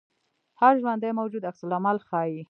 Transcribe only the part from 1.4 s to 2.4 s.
عکس العمل ښيي